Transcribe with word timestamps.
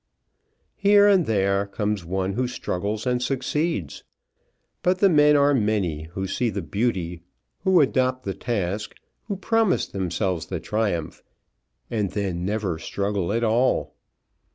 Here 0.77 1.07
and 1.07 1.27
there 1.27 1.67
comes 1.67 2.03
one 2.03 2.33
who 2.33 2.47
struggles 2.47 3.05
and 3.05 3.21
succeeds. 3.21 4.03
But 4.81 4.97
the 4.97 5.09
men 5.09 5.35
are 5.35 5.53
many 5.53 6.05
who 6.13 6.25
see 6.25 6.49
the 6.49 6.63
beauty, 6.63 7.21
who 7.59 7.79
adopt 7.81 8.23
the 8.23 8.33
task, 8.33 8.95
who 9.27 9.35
promise 9.35 9.85
themselves 9.85 10.47
the 10.47 10.59
triumph, 10.59 11.21
and 11.91 12.09
then 12.13 12.43
never 12.43 12.79
struggle 12.79 13.31
at 13.31 13.43
all. 13.43 13.93